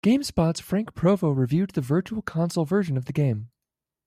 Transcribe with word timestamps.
"GameSpot"s 0.03 0.59
Frank 0.59 0.95
Provo 0.95 1.29
reviewed 1.29 1.69
the 1.75 1.81
Virtual 1.81 2.23
Console 2.23 2.65
version 2.65 2.97
of 2.97 3.05
the 3.05 3.13
game. 3.13 3.51